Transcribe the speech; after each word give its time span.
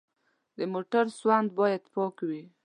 د 0.57 0.59
موټر 0.73 1.05
سوند 1.19 1.47
باید 1.59 1.83
پاک 1.93 2.15
وي. 2.27 2.43